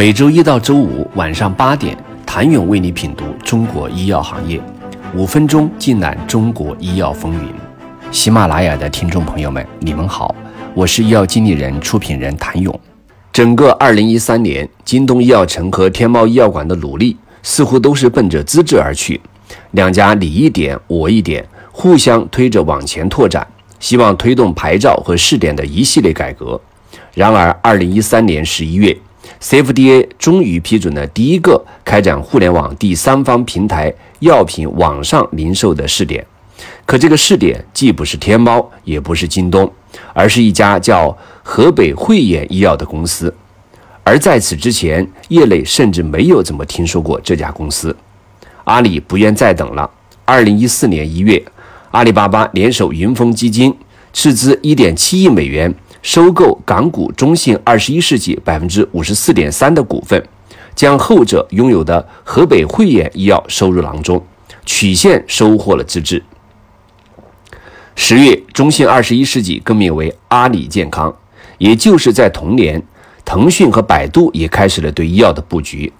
[0.00, 4.58] 每周一到周五晚上八点，谭勇为你品读中国医药行业，
[5.14, 7.52] 五分钟尽览中国医药风云。
[8.10, 10.34] 喜马拉雅的听众朋友们，你们好，
[10.72, 12.80] 我是医药经理人、出品人谭勇。
[13.30, 19.20] 整个二零一三年，京东医药城和天猫医药馆的努力似乎都是奔着资质而去，
[19.72, 23.46] 两家你一点我一点，互相推着往前拓展，
[23.78, 26.58] 希望推动牌照和试点的一系列改革。
[27.12, 28.96] 然而，二零一三年十一月
[29.40, 36.26] ，CFDA 终于批准了第一个开展互联网第三方平台药品网上零售的试点。
[36.84, 39.72] 可这个试点既不是天猫，也不是京东，
[40.12, 43.34] 而是一家叫河北汇演医药的公司。
[44.02, 47.94] 而在此之前，业内甚至没有怎么听说过这家公司。
[48.64, 49.88] 阿里不愿再等了。
[50.24, 51.42] 二零一四年一月，
[51.92, 53.74] 阿里巴巴联手云峰基金，
[54.12, 60.22] 斥资一点七亿美元收购港股中信二十一世纪百分之五十四点三的股份，
[60.74, 64.24] 将后者拥有的河北汇演医药收入囊中，
[64.64, 66.22] 曲线收获了资质。
[67.94, 71.14] 十月，中信二十一世纪更名为阿里健康，
[71.58, 72.82] 也就是在同年，
[73.26, 75.92] 腾讯和百度也开始了对医药的布局。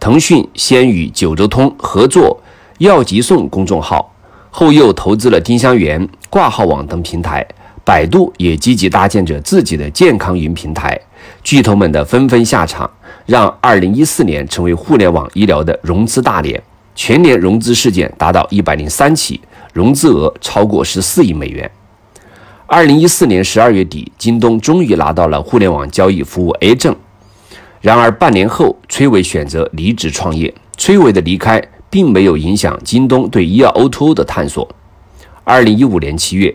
[0.00, 2.42] 腾讯先与九州通合作
[2.78, 4.12] “药急送”公众号，
[4.50, 7.46] 后又投资了丁香园、挂号网等平台。
[7.84, 10.98] 百度也积极搭建着自己的健康云平台。
[11.42, 12.90] 巨头们的纷纷下场，
[13.26, 16.62] 让二零一四年成为互联网医疗的融资大年，
[16.94, 19.40] 全年融资事件达到一百零三起。
[19.72, 21.68] 融资额超过十四亿美元。
[22.66, 26.94] 二零一四年十二月底，京东终于拿到了互联网交易服务 A 证。
[27.80, 30.54] 然而半年后，崔伟选择离职创业。
[30.76, 34.68] 崔伟的离开并没有影响京东对医药 O2O 的探索。
[35.42, 36.54] 二零一五年七月，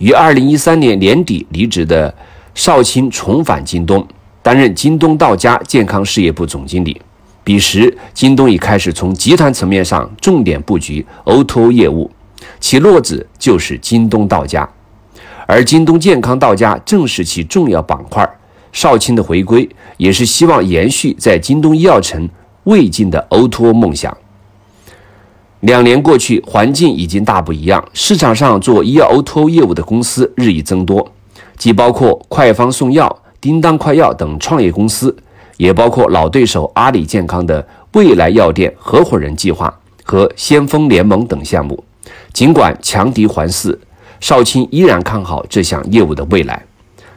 [0.00, 2.12] 于二零一三年年底离职的
[2.54, 4.06] 邵青重返京东，
[4.40, 6.98] 担任京东到家健康事业部总经理。
[7.44, 12.10] 彼时，京东已开始从集团层面上重点布局 O2O 业务。
[12.58, 14.66] 其落子就是京东到家，
[15.46, 18.26] 而京东健康到家正是其重要板块。
[18.72, 22.26] 少卿的回归也是希望延续在京东医药城
[22.64, 24.16] 未尽的 O2O 梦想。
[25.60, 31.12] 两年过去，环境已经大不一样，市场上做医药 O2O 业务的公司日益增多，
[31.58, 35.14] 既包括快方送药、叮当快药等创业公司，
[35.58, 41.84] 也包括老对手阿里健康的未来药店合伙人计划和先锋联盟等项目。
[42.32, 43.76] 尽管强敌环伺，
[44.18, 46.64] 少卿依然看好这项业务的未来。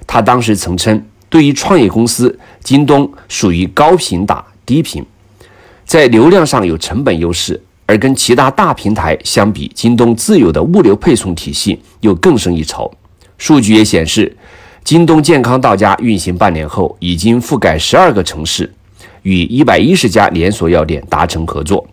[0.05, 5.05] 他当时曾称，对于创业公司，京东属于高频打低频，
[5.85, 12.91] 在流量上有成本优势，而跟其他大平台相比，京东自有的物流配送体系又更胜一筹。
[13.37, 14.35] 数据也显示，
[14.83, 18.73] 京东健康到家运行半年后，已经覆盖十二个城市，
[19.23, 21.85] 与一百一十家连锁药店达成合作。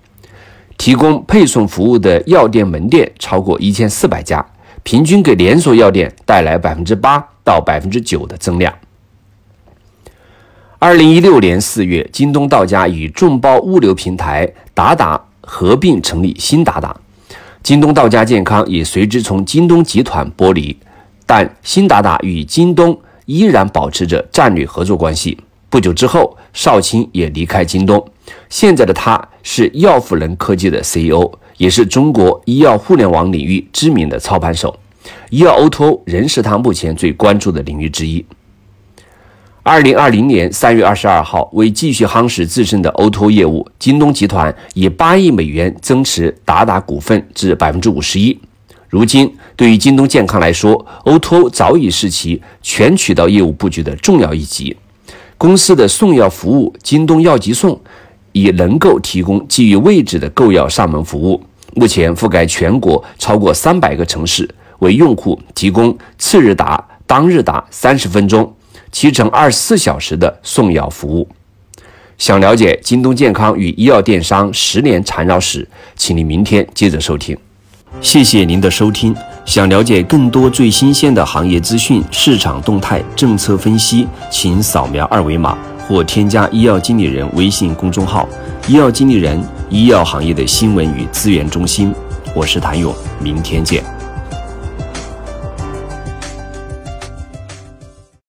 [0.78, 4.44] 提供配送服务的药店门店超过一千四百家，
[4.82, 8.72] 平均给连锁药店带来百分之八到百分之九的增量。
[10.78, 15.22] 二零一六年四月，京东到家与众包物流平台达达
[15.52, 16.94] 合并成立新达达，
[17.60, 20.74] 京东到家健康也随之从京东集团剥离，
[21.26, 22.96] 但新达达与京东
[23.26, 25.36] 依然保持着战略合作关系。
[25.68, 28.02] 不久之后，少卿也离开京东。
[28.48, 34.78] 现在的他是药辅人科技的 CEO，也是中国医药互联网领域知名的操盘手。
[35.30, 38.24] 医药 O2O 仍是他目前最关注的领域之一。
[39.62, 48.38] 二零二零年三月二十二号，为继续夯实自身的 O2O 业务，京东集团以八亿美元增持达达股份至百分之五十一。
[48.88, 54.74] 如今，对于京东健康来说，O2O 早已是其全渠道业务布局的重要一级。
[55.36, 57.78] 公司的送药服务“京东药急送”
[58.32, 61.42] 已能够提供基于位置的购药上门服务，
[61.74, 68.50] 目前覆盖全国超过三百个城市，为用户提供次日达、当日达三十分钟、
[68.92, 71.28] 七乘二十四小时的送药服务。
[72.18, 75.66] 想了解京东健康与医药电商十年缠绕史，
[75.96, 77.36] 请您明天接着收听。
[78.00, 79.14] 谢谢您的收听。
[79.46, 85.56] 想了解更多最新鲜的行业资讯、市场动态、政策分析，请扫描二维码
[85.88, 88.28] 或添加医药经理人微信公众号
[88.68, 91.92] “医药经理人”——医药行业的新闻与资源中心。
[92.34, 93.99] 我是谭勇，明天见。